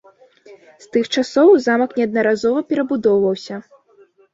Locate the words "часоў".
1.17-1.49